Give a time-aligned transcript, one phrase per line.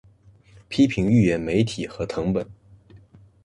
[0.67, 2.49] 批评预言媒体和誊本